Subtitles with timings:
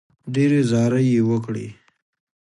[0.33, 1.67] ډېرې زارۍ یې وکړې.